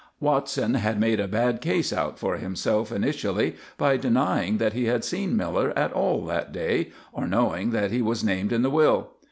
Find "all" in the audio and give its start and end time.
5.93-6.25